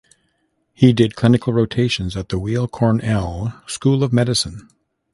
[0.73, 4.67] He did clinical rotations at the Weill Cornell School of Medicine.